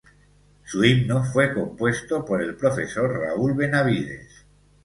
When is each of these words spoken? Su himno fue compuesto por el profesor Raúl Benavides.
Su 0.63 0.83
himno 0.83 1.23
fue 1.25 1.53
compuesto 1.53 2.25
por 2.25 2.41
el 2.41 2.55
profesor 2.55 3.19
Raúl 3.19 3.53
Benavides. 3.53 4.47